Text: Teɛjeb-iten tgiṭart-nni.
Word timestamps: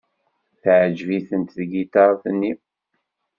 Teɛjeb-iten 0.61 1.41
tgiṭart-nni. 1.55 2.53